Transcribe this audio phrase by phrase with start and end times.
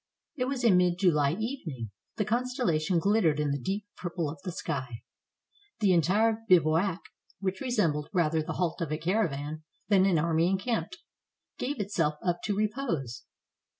[0.35, 4.51] It was a mild July evening; the constellation glittered in the deep purple of the
[4.51, 5.03] sky.
[5.79, 7.01] The entire bivouac,
[7.39, 10.97] which resembled rather the halt of a caravan than an army encamped,
[11.59, 13.25] gave itself up to repose.